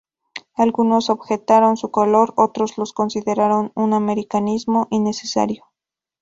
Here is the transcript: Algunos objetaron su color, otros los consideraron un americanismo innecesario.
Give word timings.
Algunos 0.55 1.11
objetaron 1.11 1.77
su 1.77 1.91
color, 1.91 2.33
otros 2.35 2.75
los 2.79 2.91
consideraron 2.91 3.71
un 3.75 3.93
americanismo 3.93 4.87
innecesario. 4.89 5.65